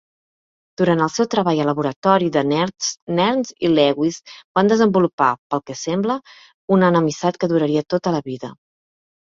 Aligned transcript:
Durant 0.81 1.03
el 1.05 1.11
seu 1.15 1.27
treball 1.33 1.61
al 1.65 1.69
laboratori 1.71 2.31
de 2.37 2.43
Nernst, 2.53 2.89
Nernst 3.19 3.63
i 3.69 3.73
Lewis 3.75 4.19
van 4.39 4.75
desenvolupar, 4.75 5.31
pel 5.53 5.65
que 5.69 5.81
sembla, 5.87 6.19
una 6.79 6.93
enemistat 6.95 7.43
que 7.45 7.53
duraria 7.55 7.87
tota 7.95 8.19
la 8.19 8.27
vida. 8.33 8.55